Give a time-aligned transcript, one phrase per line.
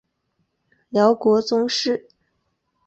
[0.89, 2.07] 辽国宗室。